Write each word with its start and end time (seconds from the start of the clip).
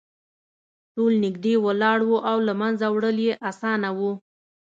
ټول 0.93 1.13
نږدې 1.25 1.53
ولاړ 1.65 1.99
وو 2.07 2.17
او 2.29 2.37
له 2.47 2.53
منځه 2.61 2.85
وړل 2.93 3.17
یې 3.27 3.33
اسانه 3.49 3.89
وو 3.97 4.11